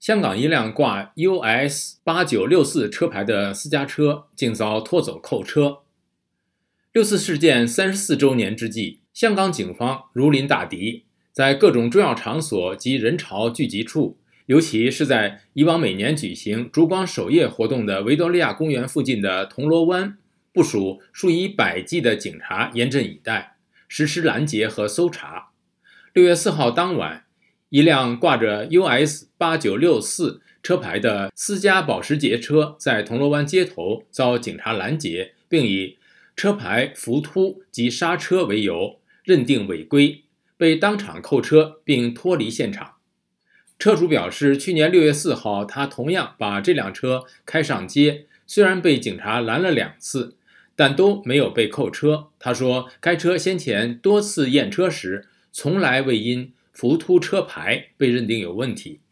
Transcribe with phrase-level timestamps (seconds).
[0.00, 5.80] 香港一辆挂 US 八九六四车牌的私家车竟遭拖走扣车。
[6.90, 14.16] 六四事件三十四周年之际，香港警方如临大敌，在各种重要场所及人潮聚集处，
[14.46, 20.16] 尤其是在以往每年举行烛光守夜活动的维多利亚公园附近的铜锣湾，
[20.50, 23.56] 部署数以百计的警察严阵以待，
[23.86, 25.50] 实施拦截和搜查。
[26.14, 27.26] 六月四号当晚。
[27.70, 35.96] 一辆挂着 US 八九六四车牌的私家保时捷车在铜锣湾街头遭警察拦截，并以
[36.34, 40.24] 车牌浮凸及刹车为由认定违规，
[40.56, 42.94] 被当场扣车并脱离现场。
[43.78, 50.34] 车主表示，去年六月四号，他同样把这辆车开上街，虽然被警察拦了两次，
[50.74, 52.30] 但都没有被扣车。
[52.40, 56.52] 他说，该车先前多次验车时，从来未因。
[56.80, 59.02] 浮凸车牌被认定有问题。